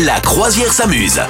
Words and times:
La 0.00 0.18
croisière 0.20 0.72
s'amuse. 0.72 1.20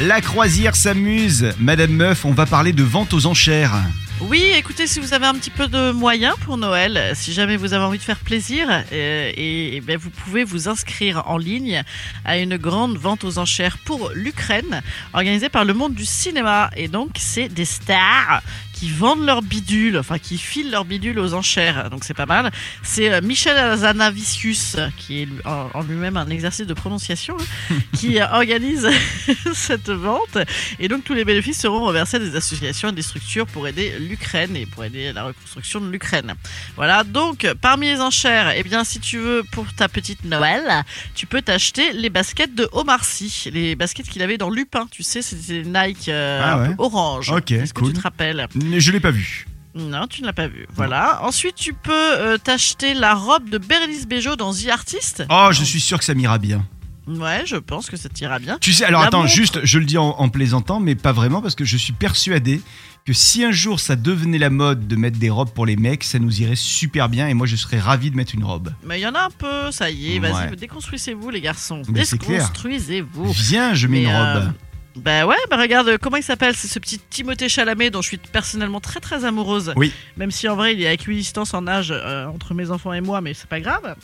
La 0.00 0.22
croisière 0.22 0.74
s'amuse. 0.74 1.52
Madame 1.58 1.92
Meuf, 1.92 2.24
on 2.24 2.32
va 2.32 2.46
parler 2.46 2.72
de 2.72 2.82
vente 2.82 3.12
aux 3.12 3.26
enchères. 3.26 3.74
Oui, 4.22 4.52
écoutez, 4.56 4.86
si 4.86 5.00
vous 5.00 5.12
avez 5.12 5.26
un 5.26 5.34
petit 5.34 5.50
peu 5.50 5.66
de 5.66 5.92
moyens 5.92 6.34
pour 6.44 6.56
Noël, 6.56 7.12
si 7.14 7.34
jamais 7.34 7.56
vous 7.56 7.74
avez 7.74 7.84
envie 7.84 7.98
de 7.98 8.02
faire 8.02 8.18
plaisir, 8.18 8.68
euh, 8.70 9.32
et, 9.34 9.76
et 9.76 9.80
ben, 9.80 9.98
vous 9.98 10.10
pouvez 10.10 10.44
vous 10.44 10.68
inscrire 10.68 11.22
en 11.26 11.36
ligne 11.36 11.82
à 12.24 12.38
une 12.38 12.56
grande 12.56 12.96
vente 12.96 13.24
aux 13.24 13.38
enchères 13.38 13.78
pour 13.78 14.10
l'Ukraine, 14.14 14.82
organisée 15.12 15.50
par 15.50 15.66
le 15.66 15.74
monde 15.74 15.94
du 15.94 16.06
cinéma. 16.06 16.70
Et 16.76 16.88
donc, 16.88 17.10
c'est 17.18 17.48
des 17.48 17.64
stars 17.66 18.42
qui 18.80 18.88
vendent 18.88 19.26
leurs 19.26 19.42
bidules, 19.42 19.98
enfin 19.98 20.18
qui 20.18 20.38
filent 20.38 20.70
leurs 20.70 20.86
bidules 20.86 21.18
aux 21.18 21.34
enchères. 21.34 21.90
Donc 21.90 22.02
c'est 22.02 22.14
pas 22.14 22.24
mal. 22.24 22.50
C'est 22.82 23.12
euh, 23.12 23.20
Michel 23.20 23.54
Azanavicius, 23.58 24.76
qui 24.96 25.20
est 25.22 25.28
en 25.44 25.82
lui-même 25.82 26.16
un 26.16 26.26
exercice 26.30 26.66
de 26.66 26.72
prononciation, 26.72 27.36
hein, 27.70 27.74
qui 27.92 28.18
euh, 28.18 28.26
organise 28.32 28.88
cette 29.52 29.90
vente. 29.90 30.38
Et 30.78 30.88
donc 30.88 31.04
tous 31.04 31.12
les 31.12 31.26
bénéfices 31.26 31.60
seront 31.60 31.80
reversés 31.84 32.16
à 32.16 32.20
des 32.20 32.34
associations 32.36 32.88
et 32.88 32.92
des 32.92 33.02
structures 33.02 33.46
pour 33.46 33.68
aider 33.68 33.98
l'Ukraine 33.98 34.56
et 34.56 34.64
pour 34.64 34.82
aider 34.82 35.12
la 35.12 35.24
reconstruction 35.24 35.82
de 35.82 35.90
l'Ukraine. 35.90 36.32
Voilà, 36.76 37.04
donc 37.04 37.46
parmi 37.60 37.86
les 37.88 38.00
enchères, 38.00 38.54
eh 38.56 38.62
bien 38.62 38.82
si 38.84 38.98
tu 38.98 39.18
veux 39.18 39.42
pour 39.52 39.66
ta 39.74 39.88
petite 39.88 40.24
Noël, 40.24 40.84
tu 41.14 41.26
peux 41.26 41.42
t'acheter 41.42 41.92
les 41.92 42.08
baskets 42.08 42.54
de 42.54 42.66
Omar 42.72 43.04
Sy, 43.04 43.50
les 43.52 43.76
baskets 43.76 44.08
qu'il 44.08 44.22
avait 44.22 44.38
dans 44.38 44.48
Lupin, 44.48 44.86
tu 44.90 45.02
sais, 45.02 45.20
c'était 45.20 45.62
des 45.62 45.68
Nike 45.68 46.08
euh, 46.08 46.40
Ah 46.42 46.54
un 46.54 46.62
ouais. 46.62 46.68
peu 46.68 46.82
orange. 46.82 47.30
Ok, 47.30 47.50
Est-ce 47.50 47.74
que 47.74 47.80
cool. 47.80 47.92
tu 47.92 47.98
te 47.98 48.02
rappelles 48.02 48.46
Je 48.78 48.92
l'ai 48.92 49.00
pas 49.00 49.10
vu. 49.10 49.46
non, 49.74 50.06
tu 50.06 50.20
ne 50.22 50.26
l'as 50.26 50.32
pas 50.32 50.46
vu. 50.48 50.66
Voilà. 50.74 51.20
Ensuite, 51.24 51.54
tu 51.56 51.72
peux 51.72 51.90
euh, 51.92 52.38
t'acheter 52.38 52.94
la 52.94 53.14
robe 53.14 53.48
de 53.48 53.58
Bérénice 53.58 54.06
Bejo 54.06 54.36
dans 54.36 54.52
The 54.52 54.68
Artist. 54.70 55.24
Oh, 55.30 55.48
je 55.52 55.64
suis 55.64 55.80
sûr 55.80 55.98
que 55.98 56.04
ça 56.04 56.14
m'ira 56.14 56.38
bien. 56.38 56.66
Ouais, 57.06 57.42
je 57.44 57.56
pense 57.56 57.90
que 57.90 57.96
ça 57.96 58.08
t'ira 58.08 58.38
bien. 58.38 58.58
Tu 58.60 58.72
sais, 58.72 58.84
alors 58.84 59.00
La 59.00 59.08
attends, 59.08 59.22
montre. 59.22 59.32
juste, 59.32 59.60
je 59.64 59.78
le 59.78 59.84
dis 59.84 59.98
en, 59.98 60.10
en 60.10 60.28
plaisantant, 60.28 60.78
mais 60.78 60.94
pas 60.94 61.10
vraiment, 61.12 61.42
parce 61.42 61.56
que 61.56 61.64
je 61.64 61.76
suis 61.76 61.92
persuadé 61.92 62.60
que 63.06 63.12
si 63.14 63.42
un 63.42 63.50
jour 63.50 63.80
ça 63.80 63.96
devenait 63.96 64.38
la 64.38 64.50
mode 64.50 64.86
de 64.86 64.94
mettre 64.94 65.18
des 65.18 65.30
robes 65.30 65.50
pour 65.50 65.64
les 65.66 65.74
mecs, 65.74 66.04
ça 66.04 66.18
nous 66.20 66.40
irait 66.42 66.54
super 66.54 67.08
bien 67.08 67.26
et 67.28 67.34
moi 67.34 67.46
je 67.46 67.56
serais 67.56 67.80
ravi 67.80 68.10
de 68.10 68.16
mettre 68.16 68.34
une 68.34 68.44
robe. 68.44 68.72
Mais 68.84 69.00
il 69.00 69.02
y 69.02 69.06
en 69.06 69.14
a 69.14 69.22
un 69.22 69.30
peu, 69.30 69.72
ça 69.72 69.90
y 69.90 70.14
est. 70.14 70.18
Vas-y, 70.20 70.50
Ouais. 70.50 70.56
déconstruisez-vous, 70.56 71.30
les 71.30 71.40
garçons. 71.40 71.82
Mais 71.88 72.04
c'est 72.04 72.18
clair. 72.18 72.42
Déconstruisez-vous. 72.42 73.32
Viens, 73.32 73.74
je 73.74 73.86
mets 73.88 74.00
Mais, 74.02 74.04
une 74.04 74.10
euh, 74.10 74.34
robe. 74.40 74.52
Bah 74.96 75.26
ouais, 75.26 75.36
bah 75.48 75.56
regarde, 75.56 75.98
comment 75.98 76.16
il 76.16 76.22
s'appelle 76.22 76.54
C'est 76.56 76.68
ce 76.68 76.78
petit 76.78 76.98
Timothée 76.98 77.48
Chalamet 77.48 77.90
dont 77.90 78.02
je 78.02 78.08
suis 78.08 78.18
personnellement 78.18 78.80
très 78.80 79.00
très 79.00 79.24
amoureuse. 79.24 79.72
Oui. 79.76 79.92
Même 80.16 80.30
si 80.30 80.48
en 80.48 80.56
vrai 80.56 80.74
il 80.74 80.82
est 80.82 80.88
à 80.88 80.92
équidistance 80.92 81.54
en 81.54 81.66
âge 81.66 81.92
euh, 81.92 82.26
entre 82.26 82.54
mes 82.54 82.70
enfants 82.70 82.92
et 82.92 83.00
moi, 83.00 83.20
mais 83.20 83.34
c'est 83.34 83.48
pas 83.48 83.60
grave. 83.60 83.94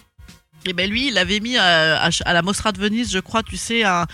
Et 0.69 0.72
ben 0.72 0.89
lui, 0.91 1.09
il 1.09 1.19
avait 1.19 1.41
mis 1.41 1.56
euh, 1.56 1.97
à, 1.97 2.11
à 2.25 2.33
la 2.33 2.42
Mostra 2.42 2.72
de 2.72 2.78
Venise, 2.78 3.12
je 3.12 3.19
crois, 3.20 3.42
tu 3.42 3.56
sais, 3.56 3.84
un- 3.84 4.06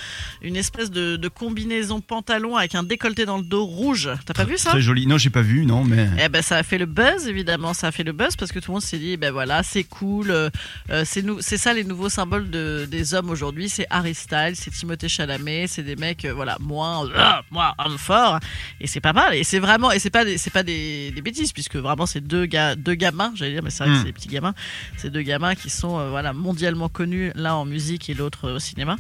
une 0.43 0.57
espèce 0.57 0.91
de, 0.91 1.17
de 1.17 1.29
combinaison 1.29 2.01
pantalon 2.01 2.57
avec 2.57 2.75
un 2.75 2.83
décolleté 2.83 3.25
dans 3.25 3.39
le 3.39 3.43
dos 3.45 3.65
rouge. 3.65 4.11
T'as 4.27 4.35
pas 4.35 4.45
vu 4.45 4.59
ça? 4.59 4.71
Très 4.71 4.81
joli. 4.83 5.07
Non, 5.07 5.19
j'ai 5.19 5.31
pas 5.31 5.41
vu, 5.43 5.65
non, 5.65 5.85
mais. 5.85 6.09
eh 6.23 6.29
ben 6.29 6.43
ça 6.43 6.57
a 6.59 6.63
fait 6.63 6.79
le 6.79 6.87
buzz 6.87 7.27
évidemment, 7.27 7.73
ça 7.75 7.89
a 7.89 7.93
fait 7.93 8.03
le 8.05 8.13
buzz 8.13 8.37
parce 8.37 8.53
que 8.53 8.59
tout 8.59 8.71
le 8.71 8.75
monde 8.75 8.83
s'est 8.83 8.99
dit 8.99 9.17
ben 9.17 9.33
voilà 9.33 9.63
c'est 9.63 9.85
cool, 9.85 10.31
euh, 10.31 10.51
euh, 10.91 11.05
c'est 11.07 11.57
ça 11.57 11.73
les 11.73 11.85
nouveaux 11.85 12.09
symboles 12.09 12.51
de, 12.51 12.87
des 12.91 13.15
hommes 13.15 13.31
aujourd'hui, 13.31 13.69
c'est 13.69 13.87
Harry 13.91 14.15
Styles, 14.15 14.55
c'est 14.55 14.71
Timothée 14.71 15.09
Chalamet, 15.09 15.67
c'est 15.69 15.83
des 15.83 15.97
mecs 15.97 16.25
euh, 16.25 16.35
voilà 16.35 16.57
moins 16.61 17.07
euh, 17.07 17.31
moins 17.51 17.73
homme 17.79 17.99
fort 17.99 18.39
et 18.81 18.87
c'est 18.87 19.01
pas 19.01 19.13
mal 19.13 19.35
et 19.35 19.45
c'est 19.45 19.59
vraiment 19.59 19.91
et 19.93 19.99
c'est 19.99 20.11
pas 20.11 20.25
des, 20.25 20.39
c'est 20.39 20.51
pas 20.51 20.63
des, 20.63 21.11
des 21.13 21.21
bêtises 21.23 21.53
puisque 21.53 21.77
vraiment 21.77 22.07
c'est 22.07 22.21
deux 22.21 22.47
gars 22.47 22.75
deux 22.77 22.95
gamins 22.95 23.33
j'allais 23.35 23.53
dire 23.53 23.63
mais 23.63 23.71
c'est 23.71 23.85
vrai 23.85 23.93
que 23.93 23.99
Mm. 23.99 23.99
c'est 24.01 24.05
des 24.07 24.13
petits 24.13 24.29
gamins, 24.29 24.55
c'est 24.97 25.11
deux 25.11 25.23
gamins 25.23 25.55
qui 25.55 25.69
sont 25.71 25.99
euh, 25.99 26.09
voilà 26.11 26.33
mondialement 26.43 26.89
connus 26.89 27.33
l'un 27.35 27.55
en 27.55 27.65
musique 27.65 28.11
et 28.11 28.15
l'autre 28.15 28.51
au 28.51 28.59
cinéma 28.59 28.97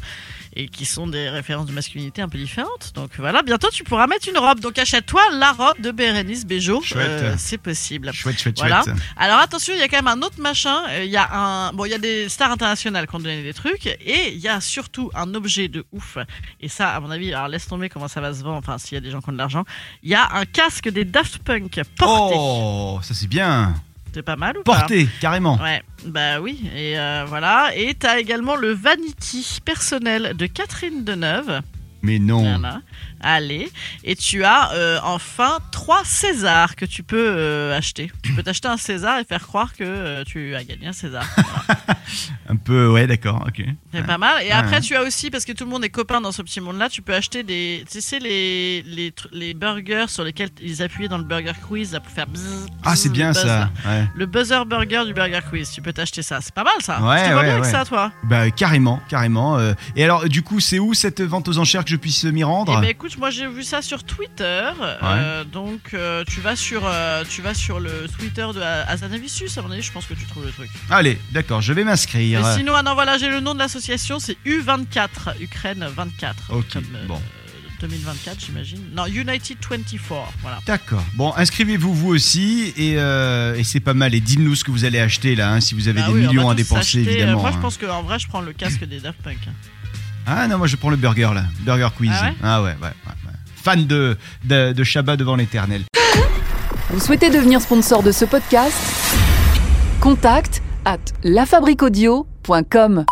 et 0.54 0.68
qui 0.68 0.84
sont 0.84 1.06
des 1.06 1.28
références 1.28 1.66
de 1.66 1.72
masculinité 1.72 2.22
un 2.22 2.28
peu 2.28 2.38
différentes 2.38 2.92
donc 2.94 3.10
voilà 3.18 3.42
bientôt 3.42 3.68
tu 3.70 3.84
pourras 3.84 4.06
mettre 4.06 4.28
une 4.28 4.38
robe 4.38 4.60
donc 4.60 4.78
achète-toi 4.78 5.20
la 5.32 5.52
robe 5.52 5.80
de 5.80 5.90
Bérénice 5.90 6.46
Bejo. 6.46 6.82
Euh, 6.96 7.34
c'est 7.38 7.58
possible. 7.58 8.12
Chouette, 8.12 8.38
chouette, 8.38 8.58
Voilà. 8.58 8.82
chouette. 8.82 8.96
Alors 9.16 9.38
attention, 9.38 9.72
il 9.74 9.80
y 9.80 9.82
a 9.82 9.88
quand 9.88 9.96
même 10.02 10.08
un 10.08 10.22
autre 10.24 10.40
machin. 10.40 10.82
Euh, 10.90 11.04
Il 11.04 11.10
y 11.10 11.16
a 11.16 11.28
un, 11.32 11.72
bon, 11.72 11.84
il 11.84 11.90
y 11.90 11.94
a 11.94 11.98
des 11.98 12.28
stars 12.28 12.50
internationales 12.52 13.06
qui 13.06 13.14
ont 13.16 13.18
donné 13.18 13.42
des 13.42 13.52
trucs, 13.54 13.86
et 13.86 14.32
il 14.32 14.38
y 14.38 14.48
a 14.48 14.60
surtout 14.60 15.10
un 15.14 15.34
objet 15.34 15.68
de 15.68 15.84
ouf. 15.92 16.18
Et 16.60 16.68
ça, 16.68 16.90
à 16.94 17.00
mon 17.00 17.10
avis, 17.10 17.32
alors 17.34 17.48
laisse 17.48 17.66
tomber 17.66 17.88
comment 17.88 18.08
ça 18.08 18.20
va 18.20 18.32
se 18.34 18.42
vendre. 18.42 18.58
Enfin, 18.58 18.78
s'il 18.78 18.94
y 18.94 18.98
a 18.98 19.00
des 19.00 19.10
gens 19.10 19.20
qui 19.20 19.30
ont 19.30 19.32
de 19.32 19.38
l'argent, 19.38 19.64
il 20.02 20.10
y 20.10 20.14
a 20.14 20.28
un 20.34 20.44
casque 20.44 20.88
des 20.88 21.04
Daft 21.04 21.38
Punk 21.38 21.80
porté. 21.96 22.34
Oh, 22.38 22.98
ça 23.02 23.14
c'est 23.14 23.26
bien. 23.28 23.74
C'est 24.14 24.22
pas 24.22 24.36
mal 24.36 24.58
ou 24.58 24.62
pas 24.62 24.80
Porté, 24.80 25.08
carrément. 25.20 25.58
Ouais, 25.60 25.82
bah 26.06 26.40
oui, 26.40 26.70
et 26.76 26.98
euh, 26.98 27.24
voilà. 27.26 27.70
Et 27.74 27.94
t'as 27.94 28.18
également 28.18 28.56
le 28.56 28.72
Vanity 28.72 29.58
personnel 29.64 30.36
de 30.36 30.46
Catherine 30.46 31.04
Deneuve. 31.04 31.60
Mais 32.02 32.18
non. 32.18 32.42
Voilà. 32.42 32.82
Allez. 33.22 33.70
Et 34.04 34.16
tu 34.16 34.42
as 34.44 34.72
euh, 34.72 34.98
enfin 35.04 35.58
trois 35.70 36.04
Césars 36.04 36.74
que 36.74 36.84
tu 36.84 37.02
peux 37.02 37.24
euh, 37.28 37.76
acheter. 37.76 38.10
Tu 38.22 38.32
peux 38.32 38.42
t'acheter 38.42 38.68
un 38.68 38.76
César 38.76 39.18
et 39.20 39.24
faire 39.24 39.42
croire 39.46 39.72
que 39.74 39.84
euh, 39.84 40.24
tu 40.24 40.56
as 40.56 40.64
gagné 40.64 40.88
un 40.88 40.92
César. 40.92 41.24
Voilà. 41.52 42.00
Un 42.48 42.56
peu, 42.56 42.88
ouais, 42.88 43.06
d'accord, 43.06 43.44
ok. 43.46 43.64
C'est 43.92 44.04
pas 44.04 44.18
mal. 44.18 44.42
Et 44.42 44.50
après, 44.50 44.76
ouais. 44.76 44.80
tu 44.80 44.96
as 44.96 45.02
aussi, 45.02 45.30
parce 45.30 45.44
que 45.44 45.52
tout 45.52 45.64
le 45.64 45.70
monde 45.70 45.84
est 45.84 45.90
copain 45.90 46.20
dans 46.20 46.32
ce 46.32 46.42
petit 46.42 46.60
monde-là, 46.60 46.88
tu 46.88 47.00
peux 47.02 47.14
acheter 47.14 47.42
des. 47.42 47.84
Tu 47.90 48.00
sais, 48.00 48.18
les, 48.18 48.82
les, 48.82 49.14
les 49.32 49.54
burgers 49.54 50.06
sur 50.08 50.24
lesquels 50.24 50.50
ils 50.60 50.82
appuyaient 50.82 51.08
dans 51.08 51.18
le 51.18 51.24
Burger 51.24 51.52
Quiz 51.66 51.92
là, 51.92 52.00
pour 52.00 52.12
faire 52.12 52.26
Ah, 52.84 52.96
c'est 52.96 53.10
bien 53.10 53.32
buzz, 53.32 53.42
ça. 53.42 53.70
Ouais. 53.86 54.06
Le 54.14 54.26
buzzer 54.26 54.64
burger 54.66 55.04
du 55.06 55.14
Burger 55.14 55.40
Quiz, 55.48 55.70
tu 55.70 55.82
peux 55.82 55.92
t'acheter 55.92 56.22
ça. 56.22 56.40
C'est 56.40 56.54
pas 56.54 56.64
mal 56.64 56.74
ça. 56.80 57.00
Ouais, 57.02 57.22
tu 57.22 57.28
te 57.28 57.32
vois 57.32 57.40
ouais, 57.42 57.46
bien 57.48 57.56
avec 57.56 57.64
ça, 57.64 57.84
toi 57.84 58.12
Bah, 58.24 58.50
carrément, 58.50 59.00
carrément. 59.08 59.58
Et 59.96 60.04
alors, 60.04 60.28
du 60.28 60.42
coup, 60.42 60.60
c'est 60.60 60.78
où 60.78 60.94
cette 60.94 61.22
vente 61.22 61.48
aux 61.48 61.58
enchères 61.58 61.84
que 61.84 61.90
je 61.90 61.96
puisse 61.96 62.24
m'y 62.24 62.44
rendre? 62.44 62.74
Eh 62.78 62.80
ben 62.80 62.90
écoute, 62.90 63.11
moi 63.18 63.30
j'ai 63.30 63.46
vu 63.48 63.62
ça 63.62 63.82
sur 63.82 64.04
Twitter. 64.04 64.70
euh, 65.02 65.44
donc 65.44 65.94
euh, 65.94 66.24
tu 66.26 66.40
vas 66.40 66.56
sur 66.56 66.82
euh, 66.86 67.24
tu 67.28 67.42
vas 67.42 67.54
sur 67.54 67.80
le 67.80 68.06
Twitter 68.18 68.46
de 68.54 68.60
Azanavicius, 68.60 69.56
à 69.58 69.62
mon 69.62 69.70
avis, 69.70 69.82
je 69.82 69.92
pense 69.92 70.06
que 70.06 70.14
tu 70.14 70.26
trouves 70.26 70.44
le 70.44 70.52
truc. 70.52 70.70
Allez, 70.90 71.18
d'accord, 71.32 71.60
je 71.62 71.72
vais 71.72 71.84
m'inscrire. 71.84 72.42
Mais 72.42 72.56
sinon, 72.56 72.74
ah 72.76 72.82
non, 72.82 72.94
voilà, 72.94 73.18
j'ai 73.18 73.28
le 73.28 73.40
nom 73.40 73.54
de 73.54 73.58
l'association, 73.58 74.18
c'est 74.18 74.36
U24, 74.46 75.40
Ukraine 75.40 75.86
24. 75.94 76.50
Ok, 76.50 76.64
comme, 76.72 76.84
bon. 77.06 77.20
2024, 77.80 78.38
j'imagine. 78.46 78.80
Non, 78.94 79.06
United 79.06 79.56
24, 79.68 80.32
voilà. 80.40 80.60
D'accord. 80.66 81.02
Bon, 81.14 81.32
inscrivez-vous 81.36 81.92
vous 81.92 82.08
aussi 82.10 82.72
et, 82.76 82.94
euh, 82.96 83.56
et 83.56 83.64
c'est 83.64 83.80
pas 83.80 83.94
mal. 83.94 84.14
Et 84.14 84.20
dites-nous 84.20 84.54
ce 84.54 84.62
que 84.62 84.70
vous 84.70 84.84
allez 84.84 85.00
acheter 85.00 85.34
là, 85.34 85.52
hein, 85.52 85.60
si 85.60 85.74
vous 85.74 85.88
avez 85.88 86.00
Bah 86.00 86.06
des 86.06 86.12
oui, 86.12 86.20
millions 86.28 86.48
à 86.48 86.54
dépenser 86.54 86.98
euh, 86.98 87.10
évidemment. 87.10 87.40
Moi, 87.40 87.50
je 87.50 87.56
hein. 87.56 87.60
pense 87.60 87.78
qu'en 87.78 88.02
vrai, 88.02 88.20
je 88.20 88.28
prends 88.28 88.40
le 88.40 88.52
casque 88.52 88.84
des 88.84 89.00
Daft 89.00 89.20
Punk. 89.22 89.38
hein. 89.48 89.52
Ah 90.26 90.46
non, 90.48 90.58
moi 90.58 90.66
je 90.66 90.76
prends 90.76 90.90
le 90.90 90.96
burger 90.96 91.30
là, 91.34 91.44
burger 91.60 91.88
quiz. 91.96 92.10
Ah 92.42 92.62
ouais 92.62 92.68
ouais, 92.68 92.74
ouais, 92.74 92.76
ouais, 92.82 92.88
ouais. 93.26 93.32
Fan 93.62 93.86
de, 93.86 94.16
de, 94.44 94.72
de 94.72 94.84
Shabbat 94.84 95.18
devant 95.18 95.36
l'éternel. 95.36 95.82
Vous 96.90 97.00
souhaitez 97.00 97.30
devenir 97.30 97.60
sponsor 97.60 98.02
de 98.02 98.12
ce 98.12 98.24
podcast? 98.24 98.76
Contact 100.00 100.62
à 100.84 100.96
lafabriquaudio.com. 101.22 103.04